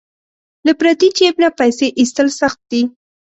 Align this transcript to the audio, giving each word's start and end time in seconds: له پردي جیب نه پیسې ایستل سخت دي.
له 0.65 0.71
پردي 0.79 1.09
جیب 1.17 1.35
نه 1.43 1.49
پیسې 1.59 1.87
ایستل 1.99 2.27
سخت 2.41 2.59
دي. 2.71 2.81